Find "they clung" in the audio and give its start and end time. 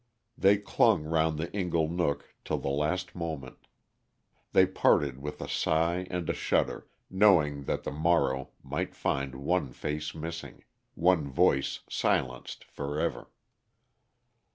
0.35-1.03